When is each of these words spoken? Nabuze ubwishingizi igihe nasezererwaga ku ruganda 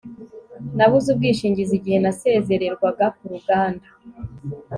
Nabuze 0.77 1.07
ubwishingizi 1.13 1.73
igihe 1.79 1.97
nasezererwaga 1.99 3.05
ku 3.15 3.23
ruganda 3.31 3.87